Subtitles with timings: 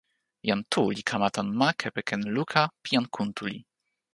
[0.49, 3.57] jan Tu li kama tan ma kepeken luka pi jan Kuntuli.